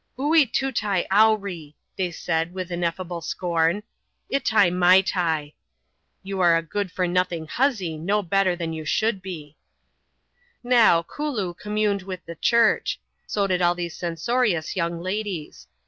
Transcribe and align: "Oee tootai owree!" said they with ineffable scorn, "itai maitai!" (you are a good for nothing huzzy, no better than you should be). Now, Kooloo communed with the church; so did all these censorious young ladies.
"Oee 0.19 0.47
tootai 0.51 1.05
owree!" 1.11 1.75
said 2.11 2.49
they 2.49 2.51
with 2.53 2.71
ineffable 2.71 3.21
scorn, 3.21 3.83
"itai 4.33 4.71
maitai!" 4.71 5.53
(you 6.23 6.39
are 6.39 6.57
a 6.57 6.63
good 6.63 6.91
for 6.91 7.05
nothing 7.07 7.45
huzzy, 7.45 7.99
no 7.99 8.23
better 8.23 8.55
than 8.55 8.73
you 8.73 8.83
should 8.83 9.21
be). 9.21 9.55
Now, 10.63 11.03
Kooloo 11.03 11.53
communed 11.55 12.01
with 12.01 12.25
the 12.25 12.33
church; 12.33 12.99
so 13.27 13.45
did 13.45 13.61
all 13.61 13.75
these 13.75 13.95
censorious 13.95 14.75
young 14.75 14.99
ladies. 15.03 15.67